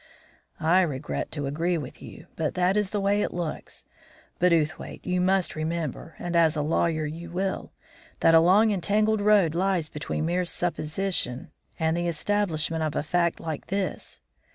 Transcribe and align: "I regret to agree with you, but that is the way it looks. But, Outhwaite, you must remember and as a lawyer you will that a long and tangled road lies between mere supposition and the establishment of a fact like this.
"I 0.59 0.81
regret 0.81 1.31
to 1.33 1.45
agree 1.45 1.77
with 1.77 2.01
you, 2.01 2.25
but 2.35 2.55
that 2.55 2.75
is 2.75 2.89
the 2.89 2.99
way 2.99 3.21
it 3.21 3.31
looks. 3.31 3.85
But, 4.39 4.51
Outhwaite, 4.51 5.05
you 5.05 5.21
must 5.21 5.53
remember 5.55 6.15
and 6.17 6.35
as 6.35 6.55
a 6.55 6.63
lawyer 6.63 7.05
you 7.05 7.29
will 7.29 7.71
that 8.21 8.33
a 8.33 8.39
long 8.39 8.71
and 8.73 8.81
tangled 8.81 9.21
road 9.21 9.53
lies 9.53 9.89
between 9.89 10.25
mere 10.25 10.43
supposition 10.45 11.51
and 11.77 11.95
the 11.95 12.07
establishment 12.07 12.81
of 12.81 12.95
a 12.95 13.03
fact 13.03 13.39
like 13.39 13.67
this. 13.67 14.21